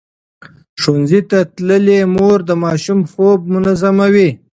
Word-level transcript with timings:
ښوونځې 0.81 1.19
تللې 1.29 1.99
مور 2.15 2.39
د 2.49 2.51
ماشوم 2.63 2.99
خوب 3.11 3.39
منظموي. 3.53 4.29